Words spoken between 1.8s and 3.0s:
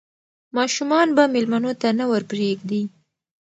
ته نه ور پرېږدي.